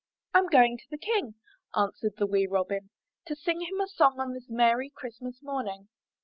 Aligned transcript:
'Tm 0.33 0.49
going 0.49 0.79
to 0.79 0.89
the 0.89 0.97
King," 0.97 1.35
answered 1.75 2.13
the 2.17 2.25
wee 2.25 2.47
Robin, 2.47 2.89
"to 3.27 3.35
sing 3.35 3.61
him 3.61 3.79
a 3.79 3.87
song 3.87 4.19
on 4.19 4.33
this 4.33 4.49
merry 4.49 4.89
Christmas 4.89 5.43
morning." 5.43 5.89